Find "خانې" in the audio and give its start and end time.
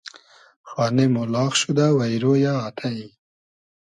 0.69-1.05